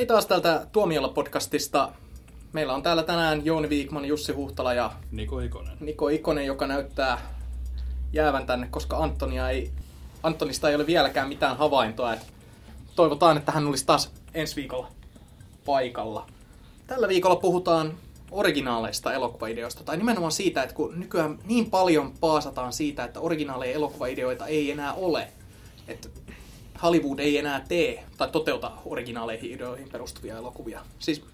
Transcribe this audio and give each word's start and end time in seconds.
Hei 0.00 0.06
taas 0.06 0.26
täältä 0.26 0.66
Tuomiolla-podcastista. 0.72 1.88
Meillä 2.52 2.74
on 2.74 2.82
täällä 2.82 3.02
tänään 3.02 3.44
Jouni 3.44 3.68
Viikman, 3.68 4.04
Jussi 4.04 4.32
Huhtala 4.32 4.74
ja 4.74 4.92
Niko 5.10 5.40
Ikonen. 5.40 5.76
Niko 5.80 6.08
Ikonen, 6.08 6.46
joka 6.46 6.66
näyttää 6.66 7.18
jäävän 8.12 8.46
tänne, 8.46 8.68
koska 8.70 8.96
Antonia 8.96 9.50
ei, 9.50 9.70
Antonista 10.22 10.68
ei 10.68 10.74
ole 10.74 10.86
vieläkään 10.86 11.28
mitään 11.28 11.56
havaintoa. 11.56 12.12
Et 12.12 12.26
toivotaan, 12.96 13.36
että 13.36 13.52
hän 13.52 13.66
olisi 13.66 13.86
taas 13.86 14.12
ensi 14.34 14.56
viikolla 14.56 14.88
paikalla. 15.64 16.26
Tällä 16.86 17.08
viikolla 17.08 17.36
puhutaan 17.36 17.94
originaaleista 18.30 19.12
elokuvaideoista, 19.12 19.84
tai 19.84 19.96
nimenomaan 19.96 20.32
siitä, 20.32 20.62
että 20.62 20.74
kun 20.74 21.00
nykyään 21.00 21.38
niin 21.44 21.70
paljon 21.70 22.12
paasataan 22.20 22.72
siitä, 22.72 23.04
että 23.04 23.20
originaaleja 23.20 23.74
elokuvaideoita 23.74 24.46
ei 24.46 24.70
enää 24.70 24.92
ole, 24.92 25.28
että 25.88 26.08
Hollywood 26.82 27.18
ei 27.18 27.38
enää 27.38 27.64
tee 27.68 28.04
tai 28.16 28.28
toteuta 28.28 28.72
originaaleihin 28.84 29.52
ideoihin 29.52 29.88
perustuvia 29.88 30.36
elokuvia. 30.36 30.80
Siis 30.98 31.24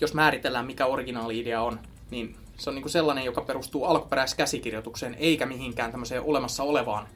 jos 0.00 0.14
määritellään 0.14 0.66
mikä 0.66 0.86
originaali-idea 0.86 1.62
on, 1.62 1.80
niin 2.10 2.36
se 2.56 2.70
on 2.70 2.74
niin 2.74 2.82
kuin 2.82 2.92
sellainen, 2.92 3.24
joka 3.24 3.40
perustuu 3.40 3.84
alkuperäiskäsikirjoitukseen, 3.84 5.14
eikä 5.14 5.46
mihinkään 5.46 5.90
tämmöiseen 5.90 6.22
olemassa 6.22 6.62
olevaan 6.62 7.06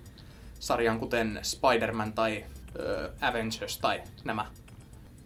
sarjaan, 0.58 1.00
kuten 1.00 1.40
Spider-Man 1.42 2.12
tai 2.12 2.44
ö, 2.78 3.10
Avengers 3.20 3.78
tai 3.78 4.02
nämä. 4.24 4.46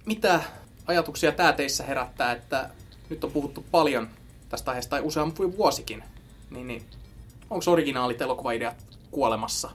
Mitä 0.07 0.41
ajatuksia 0.87 1.33
tämä 1.33 1.53
teissä 1.53 1.85
herättää, 1.85 2.33
että 2.33 2.71
nyt 3.11 3.25
on 3.25 3.33
puhuttu 3.33 3.65
paljon 3.71 4.09
tästä 4.49 4.71
aiheesta, 4.71 4.91
tai 4.91 5.01
useampi 5.01 5.57
vuosikin, 5.57 6.05
niin, 6.51 6.67
niin 6.67 6.87
onko 7.51 7.65
originaalit 7.71 8.23
elokuvaideat 8.23 8.85
kuolemassa? 9.11 9.71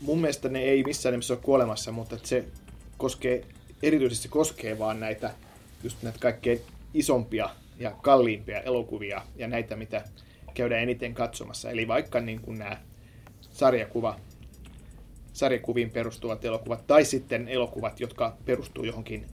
Mun 0.00 0.20
mielestä 0.20 0.48
ne 0.48 0.60
ei 0.60 0.82
missään 0.82 1.12
nimessä 1.12 1.34
ole 1.34 1.40
kuolemassa, 1.42 1.92
mutta 1.92 2.18
se 2.22 2.44
koskee, 2.98 3.44
erityisesti 3.82 4.22
se 4.22 4.28
koskee 4.28 4.78
vaan 4.78 5.00
näitä, 5.00 5.34
just 5.82 6.02
näitä 6.02 6.18
kaikkein 6.18 6.60
isompia 6.94 7.50
ja 7.78 7.90
kalliimpia 7.90 8.60
elokuvia 8.60 9.22
ja 9.36 9.48
näitä, 9.48 9.76
mitä 9.76 10.04
käydään 10.54 10.82
eniten 10.82 11.14
katsomassa. 11.14 11.70
Eli 11.70 11.88
vaikka 11.88 12.20
niin 12.20 12.40
kuin 12.40 12.58
nämä 12.58 12.76
sarjakuva, 13.52 14.20
sarjakuviin 15.32 15.90
perustuvat 15.90 16.44
elokuvat 16.44 16.86
tai 16.86 17.04
sitten 17.04 17.48
elokuvat, 17.48 18.00
jotka 18.00 18.36
perustuu 18.44 18.84
johonkin 18.84 19.26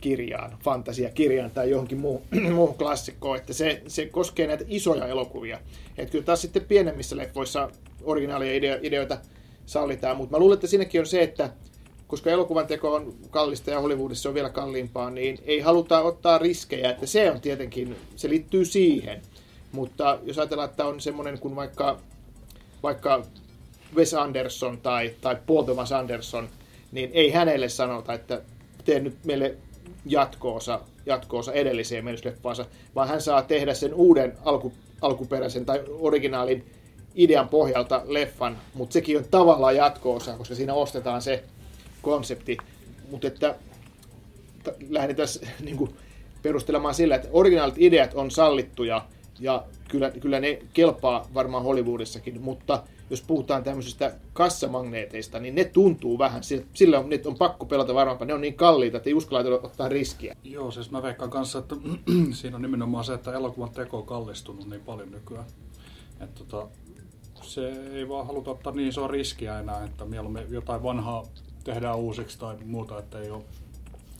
menestyskirjaan, 0.00 0.58
fantasiakirjaan 0.64 1.50
tai 1.50 1.70
johonkin 1.70 1.98
muuhun, 1.98 2.22
muuhun 2.54 2.74
klassikkoon, 2.74 3.36
että 3.36 3.52
se, 3.52 3.82
se 3.86 4.06
koskee 4.06 4.46
näitä 4.46 4.64
isoja 4.68 5.06
elokuvia. 5.06 5.58
Että 5.98 6.12
kyllä 6.12 6.24
taas 6.24 6.42
sitten 6.42 6.64
pienemmissä 6.64 7.16
leffoissa 7.16 7.70
originaalia 8.02 8.78
ideoita 8.82 9.18
sallitaan, 9.66 10.16
mutta 10.16 10.36
mä 10.36 10.40
luulen, 10.40 10.54
että 10.54 10.66
siinäkin 10.66 11.00
on 11.00 11.06
se, 11.06 11.22
että 11.22 11.50
koska 12.06 12.30
elokuvan 12.30 12.66
teko 12.66 12.94
on 12.94 13.14
kallista 13.30 13.70
ja 13.70 13.80
Hollywoodissa 13.80 14.28
on 14.28 14.34
vielä 14.34 14.50
kalliimpaa, 14.50 15.10
niin 15.10 15.38
ei 15.44 15.60
haluta 15.60 16.00
ottaa 16.00 16.38
riskejä, 16.38 16.90
että 16.90 17.06
se 17.06 17.30
on 17.30 17.40
tietenkin, 17.40 17.96
se 18.16 18.28
liittyy 18.28 18.64
siihen. 18.64 19.22
Mutta 19.72 20.18
jos 20.24 20.38
ajatellaan, 20.38 20.70
että 20.70 20.86
on 20.86 21.00
semmoinen 21.00 21.38
kuin 21.38 21.56
vaikka, 21.56 22.00
vaikka 22.82 23.22
Wes 23.96 24.14
Anderson 24.14 24.78
tai, 24.78 25.14
tai 25.20 25.36
Paul 25.46 25.62
Thomas 25.62 25.92
Anderson, 25.92 26.48
niin 26.92 27.10
ei 27.12 27.30
hänelle 27.30 27.68
sanota, 27.68 28.12
että 28.12 28.42
tee 28.84 29.00
nyt 29.00 29.24
meille 29.24 29.56
jatkoosa, 30.06 30.80
jatkoosa 31.06 31.52
edelliseen 31.52 32.04
menestysleffaansa, 32.04 32.66
vaan 32.94 33.08
hän 33.08 33.22
saa 33.22 33.42
tehdä 33.42 33.74
sen 33.74 33.94
uuden 33.94 34.32
alku, 34.44 34.72
alkuperäisen 35.00 35.66
tai 35.66 35.84
originaalin 35.88 36.64
idean 37.14 37.48
pohjalta 37.48 38.02
leffan, 38.04 38.58
mutta 38.74 38.92
sekin 38.92 39.18
on 39.18 39.24
tavallaan 39.30 39.76
jatko-osa, 39.76 40.36
koska 40.36 40.54
siinä 40.54 40.74
ostetaan 40.74 41.22
se 41.22 41.44
konsepti. 42.02 42.56
Mutta 43.10 43.26
että 43.26 43.54
lähdin 44.88 45.16
tässä 45.16 45.46
niin 45.64 45.76
kuin, 45.76 45.94
perustelemaan 46.42 46.94
sillä, 46.94 47.14
että 47.14 47.28
originaalit 47.32 47.78
ideat 47.78 48.14
on 48.14 48.30
sallittuja 48.30 49.06
ja 49.40 49.64
kyllä, 49.88 50.10
kyllä 50.10 50.40
ne 50.40 50.58
kelpaa 50.72 51.28
varmaan 51.34 51.64
Hollywoodissakin, 51.64 52.40
mutta 52.40 52.82
jos 53.10 53.22
puhutaan 53.22 53.64
tämmöisistä 53.64 54.12
kassamagneeteista, 54.32 55.38
niin 55.38 55.54
ne 55.54 55.64
tuntuu 55.64 56.18
vähän, 56.18 56.42
sillä 56.74 56.98
on, 56.98 57.06
on 57.24 57.38
pakko 57.38 57.66
pelata 57.66 57.94
varmaan, 57.94 58.26
ne 58.26 58.34
on 58.34 58.40
niin 58.40 58.54
kalliita, 58.54 58.96
että 58.96 59.10
ei 59.10 59.14
uskalla 59.14 59.60
ottaa 59.62 59.88
riskiä. 59.88 60.36
Joo, 60.44 60.70
siis 60.70 60.90
mä 60.90 61.02
veikkaan 61.02 61.30
kanssa, 61.30 61.58
että 61.58 61.76
siinä 62.32 62.56
on 62.56 62.62
nimenomaan 62.62 63.04
se, 63.04 63.14
että 63.14 63.32
elokuvan 63.32 63.70
teko 63.70 63.98
on 63.98 64.06
kallistunut 64.06 64.68
niin 64.68 64.80
paljon 64.80 65.10
nykyään. 65.10 65.46
Että 66.20 66.44
tota, 66.44 66.68
se 67.42 67.68
ei 67.68 68.08
vaan 68.08 68.26
haluta 68.26 68.50
ottaa 68.50 68.72
niin 68.72 68.88
isoa 68.88 69.08
riskiä 69.08 69.60
enää, 69.60 69.84
että 69.84 70.04
mieluummin 70.04 70.46
jotain 70.50 70.82
vanhaa 70.82 71.26
tehdään 71.64 71.98
uusiksi 71.98 72.38
tai 72.38 72.56
muuta, 72.64 72.98
että 72.98 73.18
ei 73.18 73.30
ole, 73.30 73.42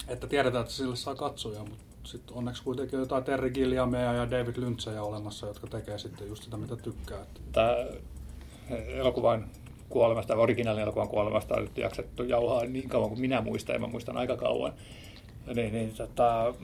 että 0.08 0.26
tiedetään, 0.26 0.62
että 0.62 0.74
sille 0.74 0.96
saa 0.96 1.14
katsoja, 1.14 1.60
mutta 1.60 1.84
sitten 2.04 2.36
onneksi 2.36 2.62
kuitenkin 2.62 2.98
jotain 2.98 3.24
Terry 3.24 3.50
Gilliamia 3.50 4.12
ja 4.12 4.30
David 4.30 4.56
Lynchia 4.56 5.02
olemassa, 5.02 5.46
jotka 5.46 5.66
tekee 5.66 5.98
sitten 5.98 6.28
just 6.28 6.42
sitä, 6.42 6.56
mitä 6.56 6.76
tykkää. 6.76 7.26
Tämä 7.52 7.76
elokuvan 8.72 9.46
kuolemasta, 9.88 10.36
originaalin 10.36 10.82
elokuvan 10.82 11.08
kuolemasta 11.08 11.54
on 11.54 11.62
nyt 11.62 11.78
jaksettu 11.78 12.22
jauhaa 12.22 12.64
niin 12.64 12.88
kauan 12.88 13.08
kuin 13.08 13.20
minä 13.20 13.40
muistan, 13.40 13.74
ja 13.74 13.80
mä 13.80 13.86
muistan 13.86 14.16
aika 14.16 14.36
kauan. 14.36 14.72
Niin, 15.54 15.72
niin 15.72 15.94
tota, 15.96 16.54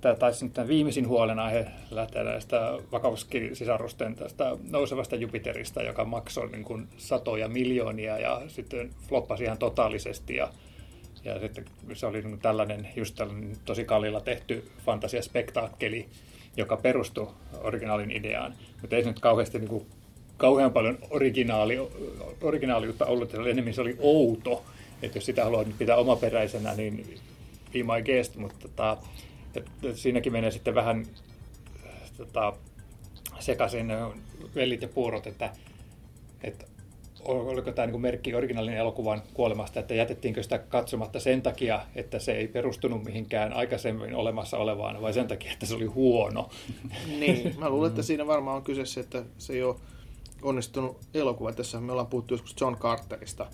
tämä 0.00 0.14
taisi 0.14 0.44
nyt 0.44 0.68
viimeisin 0.68 1.08
huolenaihe 1.08 1.66
lähteä 1.90 2.24
näistä 2.24 2.78
Vakauski-sisarusten 2.92 4.14
tästä 4.14 4.56
nousevasta 4.70 5.16
Jupiterista, 5.16 5.82
joka 5.82 6.04
maksoi 6.04 6.50
niin 6.50 6.64
kuin 6.64 6.88
satoja 6.96 7.48
miljoonia 7.48 8.18
ja 8.18 8.42
sitten 8.48 8.90
floppasi 9.08 9.44
ihan 9.44 9.58
totaalisesti. 9.58 10.36
Ja, 10.36 10.48
ja 11.24 11.40
sitten 11.40 11.64
se 11.92 12.06
oli 12.06 12.22
niin 12.22 12.38
tällainen, 12.38 12.88
just 12.96 13.14
tällainen 13.14 13.56
tosi 13.64 13.84
kallilla 13.84 14.20
tehty 14.20 14.70
fantasiaspektaakkeli, 14.86 16.08
joka 16.56 16.76
perustui 16.76 17.28
originaalin 17.60 18.10
ideaan. 18.10 18.54
Mutta 18.80 18.96
ei 18.96 19.02
se 19.02 19.08
nyt 19.08 19.20
kauheasti 19.20 19.58
niin 19.58 19.68
kuin, 19.68 19.86
kauhean 20.40 20.72
paljon 20.72 20.98
originaali, 21.10 21.78
originaaliutta 22.42 23.06
ollut, 23.06 23.30
se 23.30 23.38
oli 23.38 23.50
enemmän 23.50 23.74
se 23.74 23.80
oli 23.80 23.96
outo. 23.98 24.64
Että 25.02 25.18
jos 25.18 25.26
sitä 25.26 25.44
haluaa 25.44 25.64
nyt 25.64 25.78
pitää 25.78 25.96
omaperäisenä, 25.96 26.74
niin 26.74 27.18
be 27.72 27.82
my 27.82 28.02
guest, 28.04 28.36
mutta 28.36 28.56
tota, 28.58 28.96
että 29.54 29.70
siinäkin 29.94 30.32
menee 30.32 30.50
sitten 30.50 30.74
vähän 30.74 31.06
tota, 32.16 32.52
sekaisin 33.38 33.92
vellit 34.54 34.82
ja 34.82 34.88
puurot, 34.88 35.26
että, 35.26 35.50
että 36.44 36.66
oliko 37.24 37.72
tämä 37.72 37.86
niin 37.86 38.00
merkki 38.00 38.34
originaalinen 38.34 38.78
elokuvan 38.78 39.22
kuolemasta, 39.34 39.80
että 39.80 39.94
jätettiinkö 39.94 40.42
sitä 40.42 40.58
katsomatta 40.58 41.20
sen 41.20 41.42
takia, 41.42 41.80
että 41.94 42.18
se 42.18 42.32
ei 42.32 42.48
perustunut 42.48 43.04
mihinkään 43.04 43.52
aikaisemmin 43.52 44.14
olemassa 44.14 44.58
olevaan, 44.58 45.02
vai 45.02 45.12
sen 45.12 45.28
takia, 45.28 45.52
että 45.52 45.66
se 45.66 45.74
oli 45.74 45.86
huono. 45.86 46.48
Niin, 47.18 47.54
mä 47.58 47.70
luulen, 47.70 47.88
että 47.88 48.02
siinä 48.02 48.26
varmaan 48.26 48.56
on 48.56 48.62
kyse 48.62 48.86
se, 48.86 49.00
että 49.00 49.22
se 49.38 49.52
ei 49.52 49.62
ole 49.62 49.76
onnistunut 50.42 50.96
elokuva. 51.14 51.52
Tässä 51.52 51.80
me 51.80 51.92
ollaan 51.92 52.06
puhuttu 52.06 52.34
joskus 52.34 52.54
John 52.60 52.76
Carterista, 52.76 53.46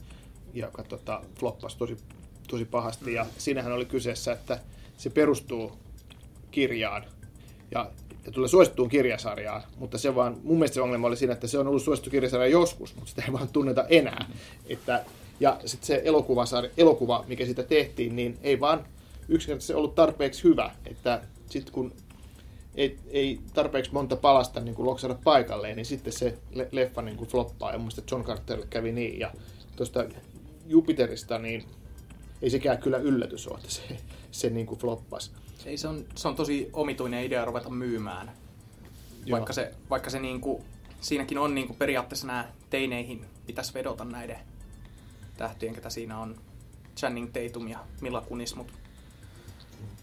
joka 0.54 0.82
tota, 0.82 1.22
floppasi 1.38 1.78
tosi, 1.78 1.96
tosi 2.48 2.64
pahasti, 2.64 3.12
ja 3.12 3.26
siinähän 3.38 3.72
oli 3.72 3.84
kyseessä, 3.84 4.32
että 4.32 4.60
se 4.96 5.10
perustuu 5.10 5.72
kirjaan 6.50 7.04
ja, 7.70 7.90
ja 8.26 8.32
tulee 8.32 8.48
suosittuun 8.48 8.88
kirjasarjaan, 8.88 9.62
mutta 9.78 9.98
se 9.98 10.14
vaan, 10.14 10.36
mun 10.42 10.56
mielestä 10.56 10.74
se 10.74 10.80
ongelma 10.80 11.06
oli 11.06 11.16
siinä, 11.16 11.32
että 11.32 11.46
se 11.46 11.58
on 11.58 11.66
ollut 11.66 11.82
suosittu 11.82 12.10
kirjasarja 12.10 12.46
joskus, 12.46 12.94
mutta 12.94 13.10
sitä 13.10 13.22
ei 13.26 13.32
vaan 13.32 13.48
tunneta 13.48 13.84
enää. 13.88 14.30
Että, 14.66 15.04
ja 15.40 15.60
sitten 15.64 15.86
se 15.86 16.02
elokuvasarja, 16.04 16.70
elokuva, 16.76 17.24
mikä 17.28 17.46
sitä 17.46 17.62
tehtiin, 17.62 18.16
niin 18.16 18.38
ei 18.42 18.60
vaan 18.60 18.84
yksinkertaisesti 19.28 19.74
ollut 19.74 19.94
tarpeeksi 19.94 20.44
hyvä, 20.44 20.70
että 20.86 21.22
sitten 21.50 21.74
kun 21.74 21.92
ei, 22.76 22.98
ei 23.08 23.40
tarpeeksi 23.54 23.92
monta 23.92 24.16
palasta 24.16 24.60
niin 24.60 24.74
kuin 24.74 24.86
loksata 24.86 25.18
paikalleen, 25.24 25.76
niin 25.76 25.86
sitten 25.86 26.12
se 26.12 26.38
le- 26.50 26.68
leffa 26.72 27.02
niin 27.02 27.16
kuin 27.16 27.30
floppaa. 27.30 27.72
Ja 27.72 27.78
mun 27.78 27.90
John 28.10 28.24
Carter 28.24 28.66
kävi 28.70 28.92
niin. 28.92 29.18
Ja 29.18 29.32
tuosta 29.76 30.04
Jupiterista, 30.66 31.38
niin 31.38 31.64
ei 32.42 32.50
sekään 32.50 32.78
kyllä 32.78 32.98
yllätys 32.98 33.48
ole, 33.48 33.58
että 33.58 33.70
se, 33.70 33.82
se 34.30 34.50
niin 34.50 34.66
kuin 34.66 34.80
floppasi. 34.80 35.30
Ei, 35.66 35.76
se, 35.76 35.88
on, 35.88 36.04
se 36.14 36.28
on 36.28 36.36
tosi 36.36 36.70
omituinen 36.72 37.24
idea 37.24 37.44
ruveta 37.44 37.70
myymään. 37.70 38.32
Joo. 39.26 39.36
Vaikka 39.36 39.52
se, 39.52 39.74
vaikka 39.90 40.10
se 40.10 40.18
niinku, 40.18 40.64
siinäkin 41.00 41.38
on 41.38 41.54
niinku 41.54 41.74
periaatteessa 41.74 42.26
nämä 42.26 42.48
teineihin 42.70 43.24
pitäisi 43.46 43.74
vedota 43.74 44.04
näiden 44.04 44.38
tähtien, 45.36 45.74
ketä 45.74 45.90
siinä 45.90 46.18
on. 46.18 46.36
Channing 46.96 47.32
Tatum 47.32 47.68
ja 47.68 47.78
Mila 48.00 48.20
Kunis, 48.20 48.56
mutta 48.56 48.72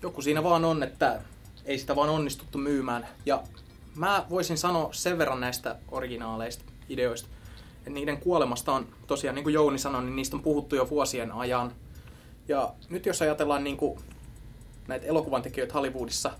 joku 0.01 0.21
siinä 0.21 0.43
vaan 0.43 0.65
on, 0.65 0.83
että 0.83 1.21
ei 1.65 1.77
sitä 1.77 1.95
vaan 1.95 2.09
onnistuttu 2.09 2.57
myymään. 2.57 3.07
Ja 3.25 3.43
mä 3.95 4.25
voisin 4.29 4.57
sanoa 4.57 4.89
sen 4.93 5.17
verran 5.17 5.39
näistä 5.39 5.75
originaaleista 5.91 6.65
ideoista, 6.89 7.29
että 7.77 7.89
niiden 7.89 8.17
kuolemasta 8.17 8.71
on 8.71 8.87
tosiaan, 9.07 9.35
niin 9.35 9.43
kuin 9.43 9.53
Jouni 9.53 9.77
sanoi, 9.77 10.03
niin 10.03 10.15
niistä 10.15 10.35
on 10.35 10.43
puhuttu 10.43 10.75
jo 10.75 10.89
vuosien 10.89 11.31
ajan. 11.31 11.71
Ja 12.47 12.73
nyt 12.89 13.05
jos 13.05 13.21
ajatellaan 13.21 13.63
niin 13.63 13.77
kuin 13.77 13.99
näitä 14.87 15.05
elokuvan 15.05 15.41
tekijöitä 15.41 15.73
Hollywoodissa, 15.73 16.31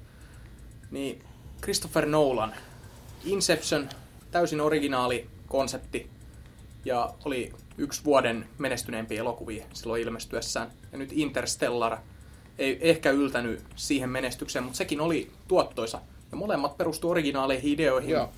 niin 0.92 1.24
Christopher 1.62 2.06
Nolan, 2.06 2.54
Inception, 3.26 3.90
täysin 4.32 4.62
originaali 4.62 5.30
konsepti, 5.48 6.10
ja 6.86 7.14
oli 7.26 7.54
yksi 7.78 8.04
vuoden 8.04 8.48
menestyneempiä 8.58 9.20
elokuvia 9.20 9.66
silloin 9.74 10.02
ilmestyessään. 10.02 10.72
Ja 10.92 10.98
nyt 10.98 11.10
Interstellar 11.12 11.98
ei 12.60 12.78
ehkä 12.82 13.12
yltänyt 13.12 13.62
siihen 13.76 14.10
menestykseen, 14.10 14.64
mutta 14.64 14.78
sekin 14.78 15.02
oli 15.02 15.32
tuottoisa. 15.48 16.02
Ja 16.32 16.38
molemmat 16.38 16.78
perustu 16.78 17.10
originaaleihin 17.10 17.74
ideoihin. 17.74 18.10
Joo. 18.10 18.30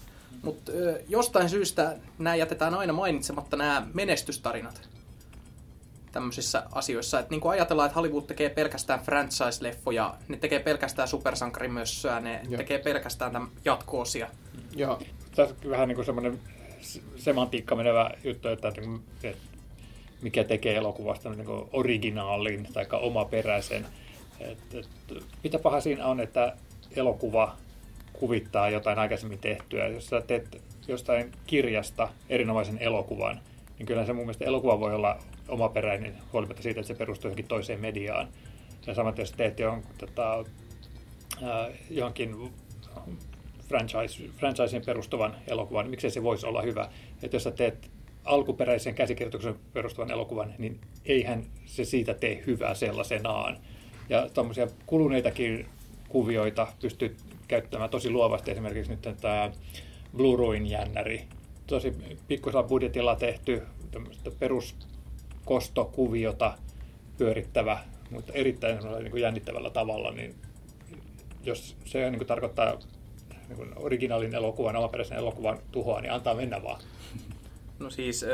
Mutta 0.41 0.71
jostain 1.07 1.49
syystä 1.49 1.95
nämä 2.17 2.35
jätetään 2.35 2.73
aina 2.73 2.93
mainitsematta 2.93 3.57
nämä 3.57 3.87
menestystarinat 3.93 4.89
tämmöisissä 6.11 6.63
asioissa. 6.71 7.19
Että 7.19 7.31
niin 7.31 7.41
kuin 7.41 7.51
ajatellaan, 7.51 7.85
että 7.85 7.95
Hollywood 7.95 8.23
tekee 8.23 8.49
pelkästään 8.49 8.99
franchise-leffoja, 8.99 10.13
ne 10.27 10.37
tekee 10.37 10.59
pelkästään 10.59 11.07
supersankarimössöä, 11.07 12.19
ne 12.19 12.41
Joo. 12.49 12.57
tekee 12.57 12.79
pelkästään 12.79 13.31
tämän 13.31 13.49
jatko-osia. 13.65 14.27
Joo. 14.75 15.01
Tässä 15.35 15.55
on 15.65 15.71
vähän 15.71 15.87
niin 15.87 15.95
kuin 15.95 16.05
semmoinen 16.05 16.39
semantiikka 17.15 17.75
menevä 17.75 18.11
juttu, 18.23 18.47
että, 18.47 18.73
mikä 20.21 20.43
tekee 20.43 20.75
elokuvasta 20.75 21.29
niin 21.29 21.45
kuin 21.45 21.69
originaalin 21.73 22.67
tai 22.73 22.85
omaperäisen. 22.91 23.85
Et, 24.39 24.57
et, 24.73 24.89
mitä 25.43 25.59
paha 25.59 25.81
siinä 25.81 26.05
on, 26.05 26.19
että 26.19 26.57
elokuva 26.95 27.55
kuvittaa 28.13 28.69
jotain 28.69 28.99
aikaisemmin 28.99 29.39
tehtyä. 29.39 29.87
Jos 29.87 30.07
sä 30.07 30.21
teet 30.21 30.61
jostain 30.87 31.31
kirjasta 31.47 32.09
erinomaisen 32.29 32.77
elokuvan, 32.77 33.39
niin 33.77 33.85
kyllä 33.85 34.05
se 34.05 34.13
mun 34.13 34.23
mielestä 34.23 34.45
elokuva 34.45 34.79
voi 34.79 34.95
olla 34.95 35.17
omaperäinen 35.47 36.17
huolimatta 36.33 36.63
siitä, 36.63 36.79
että 36.79 36.87
se 36.93 36.97
perustuu 36.97 37.29
johonkin 37.29 37.47
toiseen 37.47 37.81
mediaan. 37.81 38.27
Ja 38.87 38.93
samaten 38.93 39.23
jos 39.23 39.31
teet 39.31 39.59
jon, 39.59 39.83
tota, 39.97 40.45
äh, 41.43 41.67
johonkin 41.89 42.35
franchise, 43.67 44.23
franchiseen 44.37 44.85
perustuvan 44.85 45.35
elokuvan, 45.47 45.85
niin 45.85 45.91
miksei 45.91 46.11
se 46.11 46.23
voisi 46.23 46.45
olla 46.45 46.61
hyvä. 46.61 46.89
Että 47.23 47.35
jos 47.35 47.43
sä 47.43 47.51
teet 47.51 47.91
alkuperäisen 48.25 48.95
käsikirjoituksen 48.95 49.55
perustuvan 49.73 50.11
elokuvan, 50.11 50.53
niin 50.57 50.79
eihän 51.05 51.45
se 51.65 51.85
siitä 51.85 52.13
tee 52.13 52.43
hyvää 52.47 52.73
sellaisenaan. 52.73 53.57
Ja 54.09 54.29
tuommoisia 54.33 54.67
kuluneitakin 54.85 55.65
kuvioita 56.09 56.67
pystyy 56.81 57.15
käyttämään 57.47 57.89
tosi 57.89 58.09
luovasti. 58.09 58.51
Esimerkiksi 58.51 58.91
nyt 58.91 59.17
tämä 59.21 59.51
Blue 60.17 60.37
Ruin 60.37 60.69
jännäri. 60.69 61.27
Tosi 61.67 61.93
pikkusella 62.27 62.63
budjetilla 62.63 63.15
tehty 63.15 63.63
peruskostokuviota 64.39 66.57
pyörittävä, 67.17 67.79
mutta 68.09 68.33
erittäin 68.33 68.79
niin 69.03 69.17
jännittävällä 69.17 69.69
tavalla, 69.69 70.11
niin 70.11 70.35
jos 71.43 71.77
se 71.85 72.09
niin 72.09 72.17
kuin 72.17 72.27
tarkoittaa 72.27 72.79
niin 73.47 73.57
kuin 73.57 73.73
originaalin 73.75 74.35
elokuvan, 74.35 74.75
omaperäisen 74.75 75.17
elokuvan 75.17 75.59
tuhoa, 75.71 76.01
niin 76.01 76.11
antaa 76.11 76.35
mennä 76.35 76.63
vaan. 76.63 76.81
No 77.79 77.89
siis, 77.89 78.25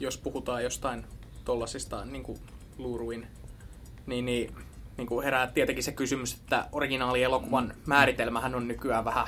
jos 0.00 0.18
puhutaan 0.18 0.62
jostain 0.62 1.04
tollasista, 1.44 2.04
niin 2.04 2.38
Luuruin, 2.78 3.26
niin, 4.06 4.24
niin, 4.24 4.54
niin 4.96 5.06
kuin 5.06 5.24
herää 5.24 5.46
tietenkin 5.46 5.84
se 5.84 5.92
kysymys, 5.92 6.34
että 6.34 6.68
originaalielokuvan 6.72 7.74
määritelmähän 7.86 8.54
on 8.54 8.68
nykyään 8.68 9.04
vähän 9.04 9.26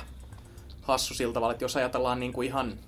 hassu 0.82 1.14
sillä 1.14 1.34
tavalla, 1.34 1.52
että 1.52 1.64
jos 1.64 1.76
ajatellaan 1.76 2.20
niin 2.20 2.32
kuin 2.32 2.48
ihan 2.48 2.78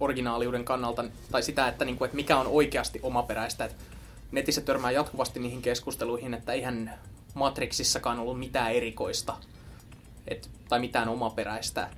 originaaliuden 0.00 0.64
kannalta, 0.64 1.04
tai 1.30 1.42
sitä, 1.42 1.68
että, 1.68 1.84
niin 1.84 1.98
kuin, 1.98 2.06
että 2.06 2.16
mikä 2.16 2.38
on 2.38 2.46
oikeasti 2.46 3.00
omaperäistä, 3.02 3.64
että 3.64 3.84
netissä 4.32 4.60
törmää 4.60 4.90
jatkuvasti 4.90 5.40
niihin 5.40 5.62
keskusteluihin, 5.62 6.34
että 6.34 6.52
eihän 6.52 6.94
Matrixissakaan 7.34 8.18
ollut 8.18 8.38
mitään 8.38 8.72
erikoista, 8.72 9.36
et, 10.28 10.50
tai 10.68 10.78
mitään 10.78 11.08
omaperäistä. 11.08 11.88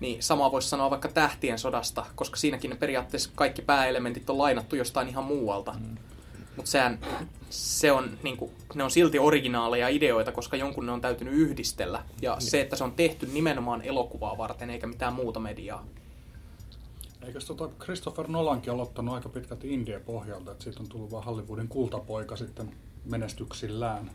Niin 0.00 0.22
sama 0.22 0.52
voisi 0.52 0.68
sanoa 0.68 0.90
vaikka 0.90 1.08
Tähtien 1.08 1.58
sodasta, 1.58 2.06
koska 2.14 2.36
siinäkin 2.36 2.70
ne 2.70 2.76
periaatteessa 2.76 3.30
kaikki 3.34 3.62
pääelementit 3.62 4.30
on 4.30 4.38
lainattu 4.38 4.76
jostain 4.76 5.08
ihan 5.08 5.24
muualta. 5.24 5.72
Mm. 5.72 5.96
Mutta 6.56 6.70
sehän, 6.70 6.98
se 7.50 7.92
on, 7.92 8.18
niinku, 8.22 8.52
ne 8.74 8.84
on 8.84 8.90
silti 8.90 9.18
originaaleja 9.18 9.88
ideoita, 9.88 10.32
koska 10.32 10.56
jonkun 10.56 10.86
ne 10.86 10.92
on 10.92 11.00
täytynyt 11.00 11.34
yhdistellä. 11.34 12.02
Ja 12.22 12.36
se, 12.38 12.60
että 12.60 12.76
se 12.76 12.84
on 12.84 12.92
tehty 12.92 13.26
nimenomaan 13.26 13.82
elokuvaa 13.82 14.38
varten, 14.38 14.70
eikä 14.70 14.86
mitään 14.86 15.12
muuta 15.12 15.40
mediaa. 15.40 15.86
Eikös 17.22 17.44
tota 17.44 17.68
Christopher 17.80 18.28
Nolankin 18.28 18.72
aloittanut 18.72 19.14
aika 19.14 19.28
pitkälti 19.28 19.74
Indien 19.74 20.02
pohjalta, 20.02 20.52
että 20.52 20.64
siitä 20.64 20.80
on 20.80 20.88
tullut 20.88 21.10
vaan 21.10 21.24
Hollywoodin 21.24 21.68
kultapoika 21.68 22.36
sitten 22.36 22.74
menestyksillään. 23.04 24.10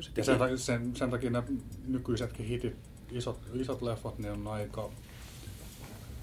Se 0.00 0.10
Ja 0.16 0.24
sen, 0.24 0.38
takia- 0.38 0.56
sen, 0.56 0.96
sen 0.96 1.10
takia 1.10 1.30
nämä 1.30 1.44
nykyisetkin 1.86 2.46
hitit, 2.46 2.76
isot, 3.10 3.38
isot 3.54 3.82
leffat, 3.82 4.18
ne 4.18 4.30
on 4.30 4.46
aika 4.46 4.90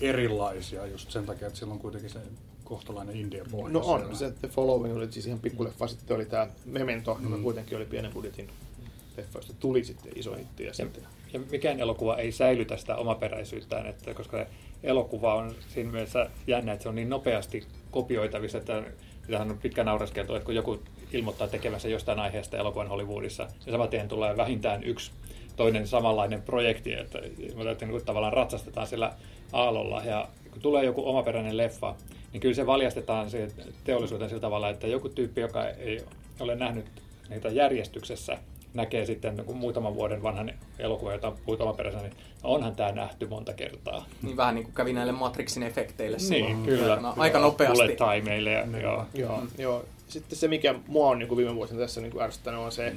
erilaisia 0.01 0.85
just 0.85 1.11
sen 1.11 1.25
takia, 1.25 1.47
että 1.47 1.59
sillä 1.59 1.73
on 1.73 1.79
kuitenkin 1.79 2.09
se 2.09 2.19
kohtalainen 2.65 3.15
Indien 3.15 3.45
pohja 3.51 3.73
No 3.73 3.79
on, 3.85 3.99
siellä. 3.99 4.15
se 4.15 4.31
The 4.31 4.47
Following 4.47 4.97
oli 4.97 5.11
siis 5.11 5.27
ihan 5.27 5.39
pikkuleffa, 5.39 5.87
sitten 5.87 6.15
oli 6.15 6.25
tämä 6.25 6.47
Memento, 6.65 7.17
joka 7.23 7.35
Mm. 7.37 7.43
kuitenkin 7.43 7.77
oli 7.77 7.85
pienen 7.85 8.11
budjetin 8.13 8.49
leffa, 9.17 9.39
josta 9.39 9.53
tuli 9.59 9.83
sitten 9.83 10.11
iso 10.15 10.35
hitti 10.35 10.63
ja 10.63 10.69
Ja, 10.69 10.73
sitten. 10.73 11.03
ja 11.33 11.39
mikään 11.51 11.79
elokuva 11.79 12.17
ei 12.17 12.31
säilytä 12.31 12.77
sitä 12.77 12.95
omaperäisyyttään, 12.95 13.85
että 13.87 14.13
koska 14.13 14.45
elokuva 14.83 15.35
on 15.35 15.55
siinä 15.73 15.91
mielessä 15.91 16.29
jännä, 16.47 16.73
että 16.73 16.83
se 16.83 16.89
on 16.89 16.95
niin 16.95 17.09
nopeasti 17.09 17.63
kopioitavissa, 17.91 18.57
että 18.57 18.83
sitähän 19.25 19.51
on 19.51 19.57
pitkä 19.57 19.83
naureskeltu, 19.83 20.35
että 20.35 20.45
kun 20.45 20.55
joku 20.55 20.79
ilmoittaa 21.13 21.47
tekemässä 21.47 21.89
jostain 21.89 22.19
aiheesta 22.19 22.57
elokuvan 22.57 22.87
Hollywoodissa, 22.87 23.43
niin 23.43 23.71
saman 23.71 23.89
tien 23.89 24.07
tulee 24.07 24.37
vähintään 24.37 24.83
yksi 24.83 25.11
toinen 25.55 25.87
samanlainen 25.87 26.41
projekti, 26.41 26.93
että, 26.93 27.19
että 27.19 27.85
niin 27.85 27.91
kuin 27.91 28.05
tavallaan 28.05 28.33
ratsastetaan 28.33 28.87
sillä 28.87 29.13
aallolla. 29.53 30.01
Ja 30.05 30.27
kun 30.51 30.61
tulee 30.61 30.83
joku 30.85 31.09
omaperäinen 31.09 31.57
leffa, 31.57 31.95
niin 32.35 32.41
kyllä 32.41 32.55
se 32.55 32.65
valjastetaan 32.65 33.29
siihen 33.29 33.51
teollisuuteen 33.83 34.29
sillä 34.29 34.41
tavalla, 34.41 34.69
että 34.69 34.87
joku 34.87 35.09
tyyppi, 35.09 35.41
joka 35.41 35.69
ei 35.69 36.03
ole 36.39 36.55
nähnyt 36.55 36.85
niitä 37.29 37.47
järjestyksessä, 37.49 38.37
näkee 38.73 39.05
sitten 39.05 39.35
niin 39.35 39.45
kuin 39.45 39.57
muutaman 39.57 39.95
vuoden 39.95 40.23
vanhan 40.23 40.51
elokuvan, 40.79 41.13
jota 41.13 41.27
on 41.27 41.37
puhuttu 41.45 41.63
omaperäisenä, 41.63 42.03
niin 42.03 42.13
onhan 42.43 42.75
tämä 42.75 42.91
nähty 42.91 43.27
monta 43.27 43.53
kertaa. 43.53 44.05
Niin 44.21 44.37
vähän 44.37 44.55
niin 44.55 44.63
kuin 44.63 44.73
kävi 44.75 44.93
näille 44.93 45.11
Matrixin 45.11 45.63
efekteille 45.63 46.17
Niin, 46.17 46.27
silloin. 46.27 46.63
kyllä. 46.63 46.95
No, 46.95 47.13
aika 47.17 47.39
nopeasti. 47.39 47.73
Bullet 47.77 47.97
timeille 48.15 48.51
ja, 48.51 48.65
Niin. 48.65 48.81
joo. 48.81 49.05
Joo, 49.13 49.43
joo. 49.57 49.85
Sitten 50.07 50.37
se, 50.37 50.47
mikä 50.47 50.75
mua 50.87 51.09
on 51.09 51.19
niin 51.19 51.27
kuin 51.29 51.37
viime 51.37 51.55
vuosina 51.55 51.79
tässä 51.79 52.01
niin 52.01 52.11
kuin 52.11 52.23
ärsyttänyt, 52.23 52.59
on 52.59 52.71
se, 52.71 52.93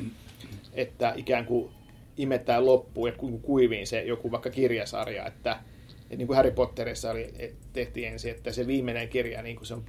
että 0.73 1.13
ikään 1.17 1.45
kuin 1.47 1.71
imetään 2.17 2.67
loppuun 2.67 3.09
ja 3.09 3.15
ku- 3.17 3.39
kuiviin 3.39 3.87
se 3.87 4.03
joku 4.03 4.31
vaikka 4.31 4.51
kirjasarja, 4.51 5.27
että, 5.27 5.57
että 6.09 6.17
niin 6.17 6.27
kuin 6.27 6.37
Harry 6.37 6.51
Potterissa 6.51 7.11
oli, 7.11 7.35
et 7.39 7.55
tehtiin 7.73 8.09
ensin, 8.09 8.31
että 8.31 8.53
se 8.53 8.67
viimeinen 8.67 9.09
kirja, 9.09 9.43
niin 9.43 9.57
kuin 9.57 9.67
se 9.67 9.75
on, 9.75 9.85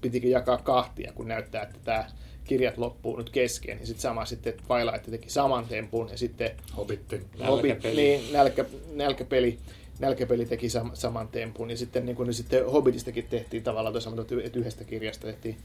pitikin 0.00 0.30
jakaa 0.30 0.58
kahtia, 0.58 1.12
kun 1.12 1.28
näyttää, 1.28 1.62
että 1.62 1.78
tämä 1.84 2.06
kirjat 2.44 2.78
loppuu 2.78 3.16
nyt 3.16 3.30
kesken. 3.30 3.80
Ja 3.80 3.86
sitten 3.86 4.02
sama 4.02 4.24
sitten 4.24 4.54
Twilight 4.66 5.10
teki 5.10 5.30
saman 5.30 5.66
tempun 5.68 6.08
ja 6.10 6.18
sitten 6.18 6.50
Hobitti. 6.76 7.20
Hobbit, 7.46 7.70
Nälkäpeli. 7.70 7.96
niin, 7.96 8.32
nälkä, 8.32 8.64
nälkäpeli, 8.94 9.58
nälkäpeli 9.98 10.46
teki 10.46 10.68
sam, 10.68 10.90
saman 10.94 11.28
tempun. 11.28 11.70
Ja 11.70 11.76
sitten, 11.76 12.06
niin 12.06 12.16
kuin, 12.16 12.26
niin 12.26 12.34
sitten 12.34 12.70
Hobbitistakin 12.70 13.26
tehtiin 13.30 13.62
tavallaan 13.62 13.92
tuossa, 13.92 14.10
että 14.44 14.58
yhdestä 14.58 14.84
kirjasta 14.84 15.26
tehtiin 15.26 15.56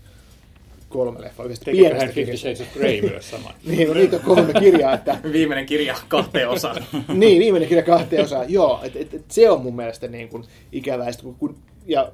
kolme 0.90 1.22
leffaa, 1.22 1.46
yhdestä 1.46 1.66
Tekikö 1.66 1.84
hän 1.84 1.92
pienestä 1.92 2.14
Fifty 2.14 2.22
kirjasta. 2.22 2.48
Shades 2.48 2.62
of 2.62 2.74
Grey 2.74 3.02
myös 3.02 3.30
saman? 3.32 3.54
Niin, 3.66 3.88
no 3.88 3.94
niitä 3.94 4.16
on 4.16 4.22
kolme 4.22 4.54
kirjaa, 4.60 4.94
että 4.94 5.18
Viimeinen 5.32 5.66
kirja 5.66 5.96
kahteen 6.08 6.50
osaan. 6.50 6.86
niin, 7.14 7.40
viimeinen 7.40 7.70
kirja 7.70 7.84
kahteen 7.84 8.24
osaan, 8.24 8.54
joo, 8.54 8.80
et, 8.84 8.96
et, 8.96 9.14
et, 9.14 9.26
se 9.28 9.50
on 9.50 9.62
mun 9.62 9.76
mielestä 9.76 10.08
niin 10.08 10.30
kuin 10.30 10.44
ikävää, 10.72 11.12
Sitten 11.12 11.36
kun, 11.36 11.36
kun, 11.36 11.58
ja 11.86 12.12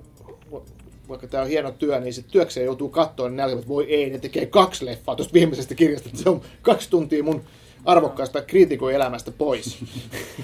vaikka 1.10 1.28
tämä 1.28 1.44
on 1.44 1.50
hieno 1.50 1.72
työ, 1.72 2.00
niin 2.00 2.14
sitten 2.14 2.32
työkseen 2.32 2.66
joutuu 2.66 2.90
katsoa, 2.90 3.30
niin 3.30 3.38
nälkävät, 3.38 3.68
voi 3.68 3.94
ei, 3.94 4.10
ne 4.10 4.20
tekee 4.20 4.46
kaksi 4.46 4.86
leffaa 4.86 5.16
tuosta 5.16 5.34
viimeisestä 5.34 5.76
kirjasta, 5.76 6.10
että 6.10 6.24
se 6.24 6.30
on 6.30 6.42
kaksi 6.62 6.90
tuntia 6.90 7.24
mun 7.24 7.44
arvokkaasta 7.86 8.42
kriitikon 8.42 8.94
elämästä 8.94 9.32
pois. 9.32 9.78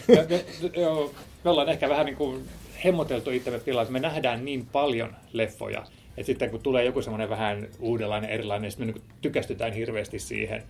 me, 0.07 0.25
me, 0.29 0.45
joo, 0.81 1.11
me 1.43 1.49
ollaan 1.49 1.69
ehkä 1.69 1.89
vähän 1.89 2.05
niin 2.05 2.17
kuin 2.17 2.43
hemmoteltu 2.83 3.31
itsemme 3.31 3.57
että 3.57 3.91
me 3.91 3.99
nähdään 3.99 4.45
niin 4.45 4.65
paljon 4.65 5.15
leffoja, 5.33 5.85
että 6.21 6.27
sitten 6.27 6.49
kun 6.49 6.59
tulee 6.59 6.85
joku 6.85 7.01
semmoinen 7.01 7.29
vähän 7.29 7.67
uudenlainen, 7.79 8.29
erilainen, 8.29 8.61
niin 8.61 8.71
sitten 8.71 8.87
me 8.87 8.93
niin 8.93 9.03
tykästytään 9.21 9.73
hirveästi 9.73 10.19
siihen. 10.19 10.63